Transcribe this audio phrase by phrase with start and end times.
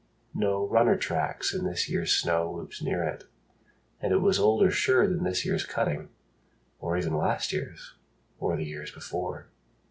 [0.33, 3.25] No runner tracks in this year's snow looped near it.
[4.01, 6.09] And it was older sure than this year's cutting,
[6.79, 7.93] Or even last year's
[8.39, 9.45] or the year's before.